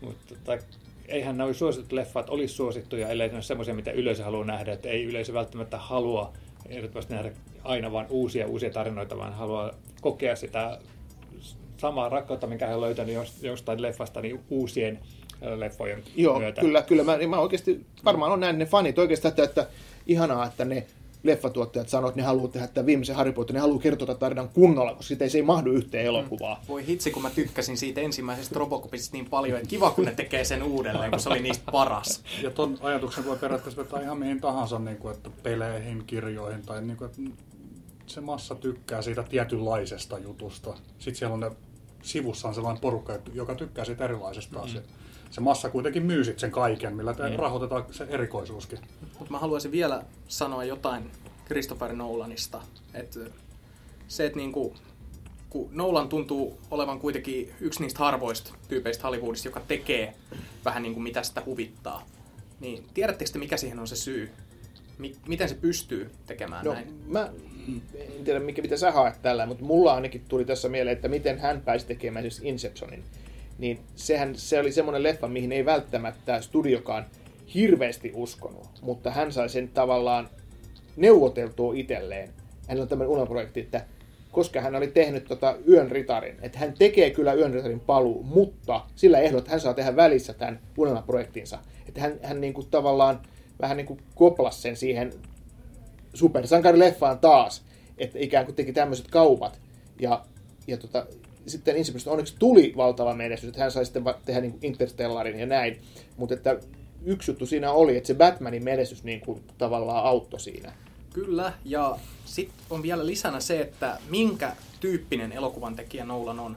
Mutta 0.00 0.34
tota, 0.34 0.62
eihän 1.08 1.36
nämä 1.36 1.52
suositut 1.52 1.92
leffat 1.92 2.30
olisi 2.30 2.54
suosittuja, 2.54 3.08
ellei 3.08 3.28
ne 3.28 3.34
ole 3.34 3.42
semmoisia, 3.42 3.74
mitä 3.74 3.90
yleisö 3.90 4.24
haluaa 4.24 4.44
nähdä. 4.44 4.72
Että 4.72 4.88
ei 4.88 5.04
yleisö 5.04 5.32
välttämättä 5.32 5.78
halua 5.78 6.32
ehdottomasti 6.68 7.14
nähdä 7.14 7.30
aina 7.64 7.92
vain 7.92 8.06
uusia 8.10 8.46
uusia 8.46 8.70
tarinoita, 8.70 9.18
vaan 9.18 9.32
haluaa 9.32 9.74
kokea 10.00 10.36
sitä 10.36 10.78
samaa 11.76 12.08
rakkautta, 12.08 12.46
minkä 12.46 12.66
hän 12.66 12.74
on 12.74 12.80
löytänyt 12.80 13.14
jos- 13.14 13.42
jostain 13.42 13.82
leffasta, 13.82 14.20
niin 14.20 14.40
uusien 14.50 14.98
leffojen 15.56 16.02
Joo, 16.16 16.38
myötä. 16.38 16.60
kyllä, 16.60 16.82
kyllä. 16.82 17.04
Mä, 17.04 17.18
mä 17.28 17.38
oikeasti, 17.38 17.86
varmaan 18.04 18.32
on 18.32 18.40
näin 18.40 18.58
ne 18.58 18.66
fanit 18.66 18.98
oikeastaan, 18.98 19.30
että, 19.30 19.42
että 19.44 19.66
ihanaa, 20.06 20.46
että 20.46 20.64
ne 20.64 20.86
leffatuottajat 21.22 21.88
sanoo, 21.88 22.08
että 22.08 22.20
ne 22.20 22.26
haluaa 22.26 22.48
tehdä 22.48 22.66
tämän 22.66 22.86
viimeisen 22.86 23.16
Harry 23.16 23.32
Potter, 23.32 23.54
ne 23.54 23.60
haluaa 23.60 23.80
kertoa 23.80 24.14
tarinan 24.14 24.48
kunnolla, 24.48 24.94
koska 24.94 25.08
siitä 25.08 25.24
ei, 25.24 25.30
se 25.30 25.38
ei 25.38 25.42
mahdu 25.42 25.70
yhteen 25.70 26.06
elokuvaan. 26.06 26.56
Voi 26.68 26.86
hitsi, 26.86 27.10
kun 27.10 27.22
mä 27.22 27.30
tykkäsin 27.30 27.76
siitä 27.76 28.00
ensimmäisestä 28.00 28.58
Robocopista 28.58 29.16
niin 29.16 29.26
paljon, 29.26 29.58
että 29.58 29.68
kiva, 29.68 29.90
kun 29.90 30.04
ne 30.04 30.14
tekee 30.14 30.44
sen 30.44 30.62
uudelleen, 30.62 31.10
kun 31.10 31.20
se 31.20 31.28
oli 31.28 31.42
niistä 31.42 31.72
paras. 31.72 32.22
Ja 32.42 32.50
ton 32.50 32.78
ajatuksen 32.80 33.24
voi 33.24 33.36
periaatteessa 33.36 33.82
vetää 33.82 34.02
ihan 34.02 34.18
mihin 34.18 34.40
tahansa, 34.40 34.78
niin 34.78 34.96
kuin, 34.96 35.14
että 35.14 35.30
peleihin, 35.42 36.04
kirjoihin 36.06 36.62
tai 36.62 36.82
niin 36.82 36.96
kuin, 36.96 37.10
että 37.10 37.22
se 38.06 38.20
massa 38.20 38.54
tykkää 38.54 39.02
siitä 39.02 39.22
tietynlaisesta 39.22 40.18
jutusta. 40.18 40.74
Sitten 40.98 41.14
siellä 41.14 41.34
on 41.34 41.40
ne, 41.40 41.50
sivussa 42.02 42.48
on 42.48 42.54
sellainen 42.54 42.80
porukka, 42.80 43.18
joka 43.34 43.54
tykkää 43.54 43.84
siitä 43.84 44.04
erilaisesta 44.04 44.58
mm. 44.58 44.64
asiasta. 44.64 44.92
Se 45.30 45.40
massa 45.40 45.70
kuitenkin 45.70 46.02
myy 46.02 46.24
sit 46.24 46.38
sen 46.38 46.50
kaiken, 46.50 46.96
millä 46.96 47.14
te 47.14 47.30
mm. 47.30 47.36
rahoitetaan 47.36 47.84
se 47.90 48.06
erikoisuuskin. 48.10 48.78
Mutta 49.18 49.32
mä 49.32 49.38
haluaisin 49.38 49.72
vielä 49.72 50.02
sanoa 50.28 50.64
jotain 50.64 51.10
Christopher 51.46 51.92
Nolanista. 51.92 52.62
Että 52.94 53.20
se, 54.08 54.26
että 54.26 54.38
niinku, 54.38 54.74
kun 55.50 55.68
Nolan 55.72 56.08
tuntuu 56.08 56.58
olevan 56.70 57.00
kuitenkin 57.00 57.52
yksi 57.60 57.80
niistä 57.80 57.98
harvoista 57.98 58.54
tyypeistä 58.68 59.06
Hollywoodista, 59.06 59.48
joka 59.48 59.60
tekee 59.60 60.14
vähän 60.64 60.82
niin 60.82 60.94
kuin 60.94 61.02
mitä 61.02 61.22
sitä 61.22 61.42
huvittaa, 61.46 62.06
niin 62.60 62.84
tiedättekö 62.94 63.30
te, 63.30 63.38
mikä 63.38 63.56
siihen 63.56 63.78
on 63.78 63.88
se 63.88 63.96
syy? 63.96 64.30
miten 65.28 65.48
se 65.48 65.54
pystyy 65.54 66.10
tekemään 66.26 66.64
no, 66.64 66.72
näin? 66.72 67.02
Mä 67.06 67.30
en 68.18 68.24
tiedä, 68.24 68.40
mikä, 68.40 68.62
mitä 68.62 68.76
sä 68.76 68.90
haet 68.90 69.14
tällä, 69.22 69.46
mutta 69.46 69.64
mulla 69.64 69.94
ainakin 69.94 70.22
tuli 70.28 70.44
tässä 70.44 70.68
mieleen, 70.68 70.96
että 70.96 71.08
miten 71.08 71.38
hän 71.38 71.60
pääsi 71.60 71.86
tekemään 71.86 72.22
siis 72.22 72.40
Inceptionin. 72.44 73.04
Niin 73.58 73.80
sehän 73.96 74.34
se 74.36 74.60
oli 74.60 74.72
semmoinen 74.72 75.02
leffa, 75.02 75.28
mihin 75.28 75.52
ei 75.52 75.64
välttämättä 75.64 76.40
studiokaan 76.40 77.06
hirveästi 77.54 78.12
uskonut, 78.14 78.68
mutta 78.82 79.10
hän 79.10 79.32
sai 79.32 79.48
sen 79.48 79.68
tavallaan 79.68 80.28
neuvoteltua 80.96 81.74
itselleen. 81.74 82.28
Hänellä 82.68 82.82
on 82.82 82.88
tämmöinen 82.88 83.10
unelmaprojekti, 83.10 83.60
että 83.60 83.84
koska 84.32 84.60
hän 84.60 84.76
oli 84.76 84.86
tehnyt 84.86 85.24
tota 85.24 85.56
Yön 85.68 85.90
ritarin, 85.90 86.36
että 86.42 86.58
hän 86.58 86.74
tekee 86.78 87.10
kyllä 87.10 87.32
Yön 87.32 87.54
ritarin 87.54 87.80
paluu, 87.80 88.22
mutta 88.22 88.80
sillä 88.96 89.18
ehdolla, 89.18 89.38
että 89.38 89.50
hän 89.50 89.60
saa 89.60 89.74
tehdä 89.74 89.96
välissä 89.96 90.32
tämän 90.32 90.60
unelmaprojektinsa. 90.76 91.58
Että 91.88 92.00
hän, 92.00 92.12
hän 92.22 92.40
niin 92.40 92.54
kuin 92.54 92.66
tavallaan 92.70 93.20
vähän 93.60 93.76
niin 93.76 93.86
kuin 93.86 94.00
koplas 94.14 94.62
sen 94.62 94.76
siihen 94.76 95.12
supersankarileffaan 96.14 97.18
taas, 97.18 97.62
että 97.98 98.18
ikään 98.18 98.44
kuin 98.44 98.54
teki 98.54 98.72
tämmöiset 98.72 99.08
kaupat. 99.08 99.60
Ja, 100.00 100.24
ja 100.66 100.76
tota, 100.76 101.06
sitten 101.46 101.76
Inception 101.76 102.12
onneksi 102.12 102.36
tuli 102.38 102.72
valtava 102.76 103.14
menestys, 103.14 103.48
että 103.48 103.60
hän 103.60 103.72
sai 103.72 103.84
sitten 103.84 104.04
tehdä 104.24 104.40
niin 104.40 104.58
Interstellarin 104.62 105.38
ja 105.38 105.46
näin. 105.46 105.80
Mutta 106.16 106.34
että 106.34 106.60
yksi 107.04 107.30
juttu 107.30 107.46
siinä 107.46 107.72
oli, 107.72 107.96
että 107.96 108.06
se 108.06 108.14
Batmanin 108.14 108.64
menestys 108.64 109.04
niin 109.04 109.20
kuin 109.20 109.42
tavallaan 109.58 110.04
auttoi 110.04 110.40
siinä. 110.40 110.72
Kyllä, 111.12 111.52
ja 111.64 111.98
sitten 112.24 112.56
on 112.70 112.82
vielä 112.82 113.06
lisänä 113.06 113.40
se, 113.40 113.60
että 113.60 113.98
minkä 114.10 114.52
tyyppinen 114.80 115.32
elokuvan 115.32 115.76
tekijä 115.76 116.04
Nolan 116.04 116.40
on. 116.40 116.56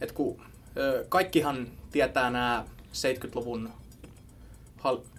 Et 0.00 0.12
kun 0.12 0.40
ö, 0.76 1.06
kaikkihan 1.08 1.68
tietää 1.92 2.30
nämä 2.30 2.64
70-luvun 2.92 3.70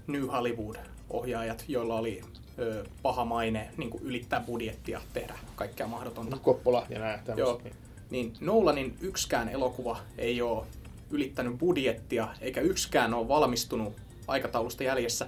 New 0.08 0.28
Hollywood-ohjaajat, 0.28 1.66
joilla 1.68 1.96
oli 1.96 2.22
ö, 2.60 2.84
paha 3.02 3.26
maine 3.26 3.70
niin 3.78 3.90
kuin 3.90 4.04
ylittää 4.04 4.40
budjettia, 4.40 5.02
tehdä 5.14 5.40
kaikkea 5.56 5.88
mahdotonta. 5.88 6.38
Koppola 6.38 6.86
ja 6.90 7.00
nämä 7.00 7.20
Joo, 7.36 7.62
niin 8.10 8.34
Nolanin 8.40 8.98
yksikään 9.02 9.50
elokuva 9.50 9.98
ei 10.18 10.42
ole 10.42 10.66
ylittänyt 11.12 11.58
budjettia, 11.58 12.28
eikä 12.42 12.62
yksikään 12.62 13.14
ole 13.14 13.28
valmistunut 13.28 13.94
aikataulusta 14.28 14.84
jäljessä. 14.84 15.28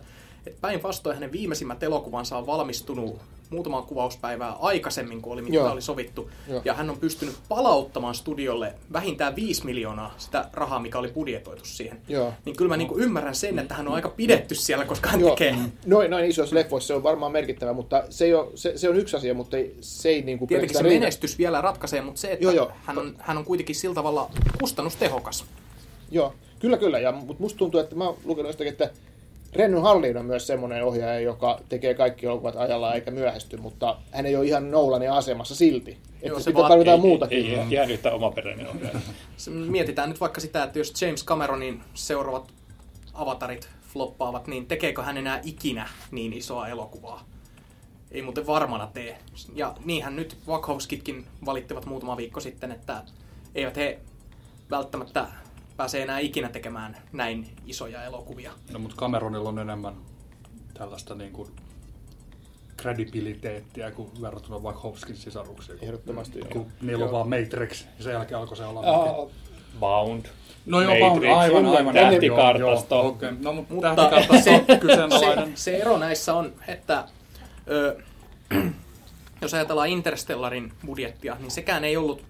Päinvastoin 0.61 1.15
hänen 1.15 1.31
viimeisimmät 1.31 1.83
elokuvansa 1.83 2.37
on 2.37 2.45
valmistunut 2.45 3.21
muutamaa 3.51 3.81
kuvauspäivää 3.81 4.51
aikaisemmin 4.51 5.21
kuin 5.21 5.33
oli, 5.33 5.41
mitä 5.41 5.71
oli 5.71 5.81
sovittu. 5.81 6.29
Joo. 6.47 6.61
Ja 6.65 6.73
hän 6.73 6.89
on 6.89 6.97
pystynyt 6.97 7.35
palauttamaan 7.49 8.15
studiolle 8.15 8.73
vähintään 8.93 9.35
5 9.35 9.65
miljoonaa 9.65 10.15
sitä 10.17 10.49
rahaa, 10.53 10.79
mikä 10.79 10.99
oli 10.99 11.07
budjetoitu 11.07 11.65
siihen. 11.65 12.01
Joo. 12.07 12.33
Niin 12.45 12.55
kyllä 12.55 12.69
mä 12.69 12.77
niin 12.77 12.89
ymmärrän 12.95 13.35
sen, 13.35 13.59
että 13.59 13.73
hän 13.73 13.87
on 13.87 13.93
aika 13.93 14.09
pidetty 14.09 14.55
siellä, 14.55 14.85
koska 14.85 15.09
hän 15.09 15.19
Joo. 15.19 15.29
tekee... 15.29 15.55
Noin, 15.85 16.11
noin 16.11 16.25
isoissa 16.25 16.55
leffoissa 16.55 16.87
se 16.87 16.93
on 16.93 17.03
varmaan 17.03 17.31
merkittävä, 17.31 17.73
mutta 17.73 18.03
se, 18.09 18.25
ei 18.25 18.33
ole, 18.33 18.47
se, 18.55 18.77
se 18.77 18.89
on 18.89 18.95
yksi 18.95 19.17
asia, 19.17 19.33
mutta 19.33 19.57
ei, 19.57 19.75
se 19.81 20.09
ei 20.09 20.21
niin 20.21 20.39
kuin 20.39 20.47
Tietenkin 20.49 20.77
se 20.77 20.83
riitä. 20.83 20.99
menestys 20.99 21.37
vielä 21.37 21.61
ratkaisee, 21.61 22.01
mutta 22.01 22.21
se, 22.21 22.31
että 22.31 22.43
joo, 22.43 22.53
joo. 22.53 22.71
Hän, 22.85 22.97
on, 22.97 23.15
hän 23.19 23.37
on 23.37 23.45
kuitenkin 23.45 23.75
sillä 23.75 23.95
tavalla 23.95 24.31
kustannustehokas. 24.59 25.45
Joo, 26.11 26.33
kyllä 26.59 26.77
kyllä. 26.77 26.99
Ja, 26.99 27.11
mutta 27.11 27.43
musta 27.43 27.57
tuntuu, 27.57 27.79
että 27.79 27.95
mä 27.95 28.05
oon 28.05 28.17
lukenut 28.25 28.49
jostakin, 28.49 28.71
että 28.71 28.89
Renny 29.53 29.79
Hallin 29.79 30.17
on 30.17 30.25
myös 30.25 30.47
semmoinen 30.47 30.83
ohjaaja, 30.83 31.19
joka 31.19 31.59
tekee 31.69 31.93
kaikki 31.93 32.25
elokuvat 32.25 32.55
ajalla 32.55 32.93
eikä 32.93 33.11
myöhästy, 33.11 33.57
mutta 33.57 33.97
hän 34.11 34.25
ei 34.25 34.35
ole 34.35 34.45
ihan 34.45 34.71
Nolanin 34.71 35.11
asemassa 35.11 35.55
silti. 35.55 35.91
Että 35.91 36.27
Joo, 36.27 36.39
se 36.39 36.51
pitää 36.51 36.67
tarvitaan 36.67 36.99
muutakin. 36.99 37.37
Ei, 37.37 37.55
ei, 37.55 37.67
ihan 37.71 37.91
yhtä 37.91 38.11
omaperäinen 38.11 38.69
ohjaaja. 38.69 38.99
Mietitään 39.49 40.09
nyt 40.09 40.19
vaikka 40.19 40.41
sitä, 40.41 40.63
että 40.63 40.79
jos 40.79 41.01
James 41.01 41.25
Cameronin 41.25 41.81
seuraavat 41.93 42.51
avatarit 43.13 43.69
floppaavat, 43.93 44.47
niin 44.47 44.65
tekeekö 44.65 45.03
hän 45.03 45.17
enää 45.17 45.41
ikinä 45.43 45.89
niin 46.11 46.33
isoa 46.33 46.67
elokuvaa? 46.67 47.25
Ei 48.11 48.21
muuten 48.21 48.47
varmana 48.47 48.87
tee. 48.87 49.17
Ja 49.55 49.75
niinhän 49.85 50.15
nyt 50.15 50.37
Wachowskitkin 50.47 51.25
valittivat 51.45 51.85
muutama 51.85 52.17
viikko 52.17 52.39
sitten, 52.39 52.71
että 52.71 53.03
eivät 53.55 53.75
he 53.75 53.99
välttämättä 54.71 55.27
pääsee 55.81 56.01
enää 56.01 56.19
ikinä 56.19 56.49
tekemään 56.49 56.97
näin 57.11 57.47
isoja 57.65 58.03
elokuvia. 58.03 58.51
No, 58.73 58.79
mutta 58.79 58.95
Cameronilla 58.97 59.49
on 59.49 59.59
enemmän 59.59 59.93
tällaista 60.73 61.15
niin 61.15 61.31
kuin 61.31 61.49
kredibiliteettiä 62.77 63.91
kuin 63.91 64.21
verrattuna 64.21 64.63
vaikka 64.63 64.81
Hopskin 64.81 65.15
sisaruksiin. 65.15 65.77
Ehdottomasti 65.81 66.41
mm. 66.41 66.49
Kun 66.49 66.67
niillä 66.81 67.05
on 67.05 67.11
vaan 67.11 67.29
Matrix 67.29 67.85
ja 67.97 68.03
sen 68.03 68.13
jälkeen 68.13 68.39
alkoi 68.39 68.57
se 68.57 68.65
olla... 68.65 69.11
Uh, 69.11 69.31
Bound. 69.79 70.25
No 70.65 70.81
joo, 70.81 70.95
Bound, 70.99 71.23
aivan, 71.23 71.65
aivan. 71.65 71.93
Tähtikartasto. 71.93 73.07
Okay. 73.07 73.31
No, 73.39 73.53
mutta, 73.53 73.73
mutta 73.73 73.95
tähtikartasto 73.95 74.51
on 74.51 74.79
kyseenalainen. 74.79 75.57
Se, 75.57 75.63
se 75.63 75.77
ero 75.77 75.97
näissä 75.97 76.33
on, 76.33 76.53
että 76.67 77.07
ö, 77.69 77.97
jos 79.41 79.53
ajatellaan 79.53 79.89
Interstellarin 79.89 80.73
budjettia, 80.85 81.37
niin 81.39 81.51
sekään 81.51 81.83
ei 81.83 81.97
ollut 81.97 82.23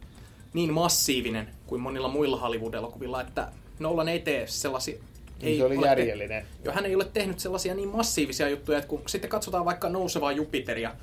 niin 0.53 0.73
massiivinen 0.73 1.47
kuin 1.71 1.81
monilla 1.81 2.07
muilla 2.07 2.37
Hollywood-elokuvilla, 2.37 3.21
että 3.21 3.47
Nolan 3.79 4.07
ei 4.07 4.19
tee 4.19 4.47
sellaisia... 4.47 4.97
Ei 5.41 5.57
se 5.57 5.65
oli 5.65 5.85
järjellinen. 5.85 6.43
Te- 6.43 6.65
jo, 6.65 6.71
hän 6.71 6.85
ei 6.85 6.95
ole 6.95 7.05
tehnyt 7.13 7.39
sellaisia 7.39 7.75
niin 7.75 7.89
massiivisia 7.89 8.49
juttuja, 8.49 8.77
että 8.77 8.87
kun 8.87 9.01
sitten 9.07 9.29
katsotaan 9.29 9.65
vaikka 9.65 9.89
Nousevaa 9.89 10.31
Jupiteria, 10.31 10.95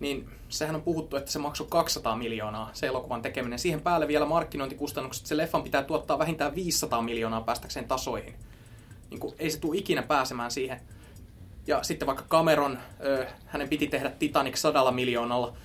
niin 0.00 0.28
sehän 0.48 0.74
on 0.74 0.82
puhuttu, 0.82 1.16
että 1.16 1.30
se 1.30 1.38
maksoi 1.38 1.66
200 1.70 2.16
miljoonaa 2.16 2.70
se 2.72 2.86
elokuvan 2.86 3.22
tekeminen. 3.22 3.58
Siihen 3.58 3.80
päälle 3.80 4.08
vielä 4.08 4.26
markkinointikustannukset. 4.26 5.26
Se 5.26 5.36
leffan 5.36 5.62
pitää 5.62 5.82
tuottaa 5.82 6.18
vähintään 6.18 6.54
500 6.54 7.02
miljoonaa 7.02 7.40
päästäkseen 7.40 7.88
tasoihin. 7.88 8.34
Niin 9.10 9.20
kuin, 9.20 9.34
ei 9.38 9.50
se 9.50 9.60
tule 9.60 9.78
ikinä 9.78 10.02
pääsemään 10.02 10.50
siihen. 10.50 10.80
Ja 11.66 11.82
sitten 11.82 12.06
vaikka 12.06 12.24
Cameron, 12.28 12.78
hänen 13.46 13.68
piti 13.68 13.86
tehdä 13.86 14.10
Titanic 14.10 14.56
sadalla 14.56 14.92
miljoonalla 14.92 15.56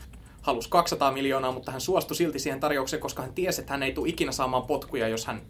halusi 0.41 0.69
200 0.69 1.11
miljoonaa, 1.11 1.51
mutta 1.51 1.71
hän 1.71 1.81
suostui 1.81 2.15
silti 2.15 2.39
siihen 2.39 2.59
tarjoukseen, 2.59 3.01
koska 3.01 3.21
hän 3.21 3.33
tiesi, 3.33 3.61
että 3.61 3.73
hän 3.73 3.83
ei 3.83 3.93
tule 3.93 4.09
ikinä 4.09 4.31
saamaan 4.31 4.63
potkuja, 4.63 5.07
jos 5.07 5.25
hän 5.25 5.41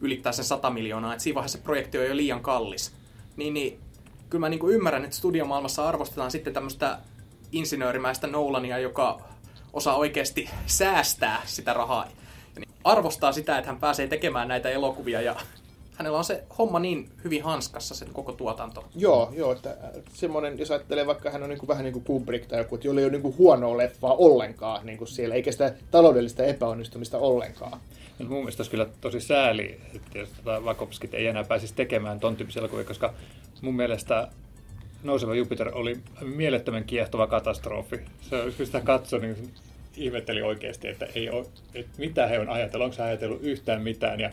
ylittää 0.00 0.32
sen 0.32 0.44
100 0.44 0.70
miljoonaa. 0.70 1.12
Että 1.12 1.22
siinä 1.22 1.34
vaiheessa 1.34 1.58
se 1.58 1.64
projekti 1.64 1.98
on 1.98 2.06
jo 2.06 2.16
liian 2.16 2.42
kallis. 2.42 2.92
Niin, 3.36 3.54
niin 3.54 3.80
kyllä 4.30 4.40
mä 4.40 4.48
niin 4.48 4.68
ymmärrän, 4.68 5.04
että 5.04 5.16
studiomaailmassa 5.16 5.88
arvostetaan 5.88 6.30
sitten 6.30 6.52
tämmöistä 6.52 6.98
insinöörimäistä 7.52 8.26
Nolania, 8.26 8.78
joka 8.78 9.20
osaa 9.72 9.96
oikeasti 9.96 10.50
säästää 10.66 11.42
sitä 11.44 11.72
rahaa. 11.72 12.08
Niin 12.56 12.68
arvostaa 12.84 13.32
sitä, 13.32 13.58
että 13.58 13.70
hän 13.70 13.80
pääsee 13.80 14.06
tekemään 14.06 14.48
näitä 14.48 14.70
elokuvia 14.70 15.20
ja 15.20 15.36
hänellä 15.96 16.18
on 16.18 16.24
se 16.24 16.42
homma 16.58 16.78
niin 16.78 17.08
hyvin 17.24 17.42
hanskassa, 17.42 17.94
se 17.94 18.06
koko 18.12 18.32
tuotanto. 18.32 18.84
Joo, 18.94 19.32
joo 19.36 19.52
että 19.52 19.76
semmoinen, 20.12 20.58
jos 20.58 20.70
ajattelee 20.70 21.06
vaikka 21.06 21.30
hän 21.30 21.42
on 21.42 21.48
niin 21.48 21.58
kuin, 21.58 21.68
vähän 21.68 21.84
niin 21.84 21.92
kuin 21.92 22.04
Kubrick 22.04 22.46
tai 22.46 22.58
joku, 22.58 22.74
että 22.74 22.86
jolla 22.86 23.00
ei 23.00 23.04
ole 23.04 23.12
niin 23.12 23.22
kuin 23.22 23.38
huonoa 23.38 23.76
leffaa 23.76 24.14
ollenkaan 24.14 24.86
niin 24.86 24.98
kuin 24.98 25.08
siellä, 25.08 25.34
eikä 25.34 25.52
sitä 25.52 25.74
taloudellista 25.90 26.44
epäonnistumista 26.44 27.18
ollenkaan. 27.18 27.80
No, 28.18 28.28
mun 28.28 28.38
mielestä 28.38 28.60
olisi 28.60 28.70
kyllä 28.70 28.86
tosi 29.00 29.20
sääli, 29.20 29.80
että 29.94 30.18
jos 30.18 30.28
tota 30.28 30.64
Vakopskit 30.64 31.14
ei 31.14 31.26
enää 31.26 31.44
pääsisi 31.44 31.74
tekemään 31.74 32.20
ton 32.20 32.36
tyyppisiä 32.36 32.60
elokuvia, 32.60 32.84
koska 32.84 33.14
mun 33.60 33.74
mielestä 33.74 34.28
Nouseva 35.02 35.34
Jupiter 35.34 35.70
oli 35.74 35.98
mielettömän 36.20 36.84
kiehtova 36.84 37.26
katastrofi. 37.26 38.00
Se, 38.20 38.52
kun 38.56 38.66
sitä 38.66 38.80
katsoi, 38.80 39.20
niin 39.20 39.50
ihmetteli 39.96 40.42
oikeasti, 40.42 40.88
että, 40.88 41.06
ei 41.14 41.30
ole, 41.30 41.46
että 41.74 41.92
mitä 41.98 42.26
he 42.26 42.38
on 42.38 42.48
ajatellut, 42.48 42.84
onko 42.84 42.96
he 42.98 43.08
ajatellut 43.08 43.42
yhtään 43.42 43.82
mitään. 43.82 44.20
Ja 44.20 44.30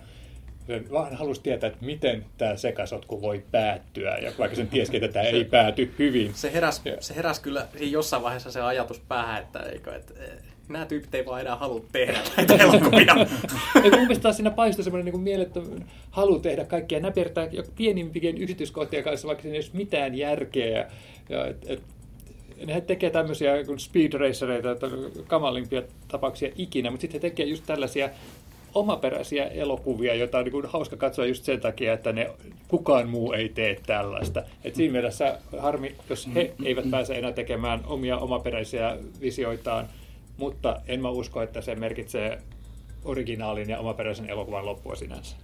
vaan 0.92 1.16
halusi 1.16 1.42
tietää, 1.42 1.68
että 1.68 1.86
miten 1.86 2.26
tämä 2.38 2.56
sekasotku 2.56 3.22
voi 3.22 3.44
päättyä, 3.52 4.18
ja 4.18 4.32
vaikka 4.40 4.56
sen 4.56 4.68
tiesi, 4.68 4.98
että 4.98 5.08
tämä 5.08 5.26
ei 5.38 5.46
pääty 5.46 5.94
hyvin. 6.00 6.34
Se 6.34 6.54
heräs, 6.54 6.82
se 7.00 7.16
heräs 7.16 7.40
kyllä 7.40 7.68
jossain 7.80 8.24
vaiheessa 8.24 8.52
se 8.52 8.62
ajatus 8.62 9.00
päähän, 9.00 9.42
että, 9.42 9.60
eikö, 9.60 9.96
että 9.96 10.14
eh, 10.24 10.30
nämä 10.70 10.86
tyypit 10.86 11.16
ei 11.16 11.26
vaan 11.26 11.42
enää 11.42 11.56
halua 11.56 11.82
tehdä 11.92 12.20
näitä 12.38 12.56
elokuvia. 12.56 13.16
ja 13.84 13.92
mun 13.92 14.00
mielestä 14.00 14.34
siinä 14.34 14.52
paistoi 14.52 14.84
semmoinen 14.84 15.14
niin 15.14 15.24
mielettömän 15.24 15.86
halu 16.12 16.40
tehdä 16.40 16.66
kaikkia 16.66 17.00
näpertää 17.00 17.48
pienimpien 17.76 18.38
yksityiskohtien 18.38 19.04
kanssa, 19.04 19.28
vaikka 19.28 19.42
siinä 19.42 19.58
ei 19.58 19.64
ole 19.64 19.70
mitään 19.74 20.16
järkeä. 20.16 20.78
Ja, 20.78 20.86
ja 21.30 21.48
et, 21.48 21.66
et, 21.68 21.82
ne 22.66 22.82
tekee 22.82 23.10
tämmöisiä 23.10 23.54
speed 23.78 24.14
racereita, 24.14 24.70
kamalimpia 25.28 25.82
tapauksia 26.08 26.52
ikinä, 26.56 26.92
mutta 26.92 27.02
sitten 27.02 27.22
he 27.22 27.30
tekee 27.30 27.46
just 27.46 27.64
tällaisia 27.66 28.10
omaperäisiä 28.76 29.46
elokuvia, 29.46 30.16
joita 30.16 30.38
on 30.38 30.46
niin 30.46 30.66
hauska 30.66 30.98
katsoa 30.98 31.26
just 31.26 31.44
sen 31.44 31.62
takia, 31.62 31.94
että 31.94 32.12
ne, 32.12 32.32
kukaan 32.68 33.10
muu 33.10 33.32
ei 33.32 33.50
tee 33.50 33.80
tällaista. 33.86 34.44
Et 34.64 34.76
siinä 34.76 34.92
mielessä 34.92 35.40
harmi, 35.58 35.96
jos 36.10 36.30
he 36.36 36.54
eivät 36.64 36.92
pääse 36.92 37.16
enää 37.16 37.32
tekemään 37.32 37.82
omia 37.88 38.18
omaperäisiä 38.18 38.98
visioitaan, 39.22 39.90
mutta 40.38 40.82
en 40.88 41.02
mä 41.02 41.10
usko, 41.10 41.42
että 41.42 41.62
se 41.62 41.76
merkitsee 41.76 42.40
originaalin 43.06 43.70
ja 43.70 43.80
omaperäisen 43.80 44.30
elokuvan 44.30 44.66
loppua 44.66 44.96
sinänsä. 44.96 45.36